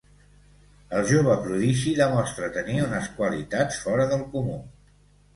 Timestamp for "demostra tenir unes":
1.99-3.09